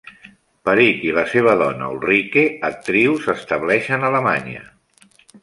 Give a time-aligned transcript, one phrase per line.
[0.69, 4.67] Perick i la seva dona Ulrike, actriu, s'estableixen a Alemanya.